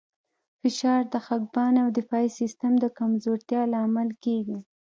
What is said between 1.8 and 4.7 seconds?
او د دفاعي سیستم د کمزورتیا لامل کېږي.